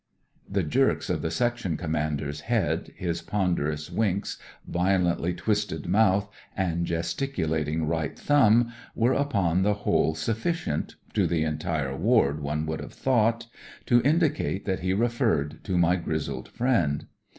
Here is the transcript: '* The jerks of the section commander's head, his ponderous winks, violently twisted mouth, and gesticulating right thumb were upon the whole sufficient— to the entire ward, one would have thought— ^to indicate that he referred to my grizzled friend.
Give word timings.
'* 0.29 0.49
The 0.57 0.63
jerks 0.63 1.11
of 1.11 1.21
the 1.21 1.29
section 1.29 1.77
commander's 1.77 2.39
head, 2.39 2.91
his 2.97 3.21
ponderous 3.21 3.91
winks, 3.91 4.39
violently 4.67 5.31
twisted 5.35 5.85
mouth, 5.87 6.27
and 6.57 6.87
gesticulating 6.87 7.85
right 7.85 8.17
thumb 8.17 8.73
were 8.95 9.13
upon 9.13 9.61
the 9.61 9.75
whole 9.85 10.15
sufficient— 10.15 10.95
to 11.13 11.27
the 11.27 11.43
entire 11.43 11.95
ward, 11.95 12.39
one 12.39 12.65
would 12.65 12.81
have 12.81 12.93
thought— 12.93 13.45
^to 13.85 14.03
indicate 14.03 14.65
that 14.65 14.79
he 14.79 14.91
referred 14.91 15.63
to 15.65 15.77
my 15.77 15.97
grizzled 15.97 16.49
friend. 16.49 17.05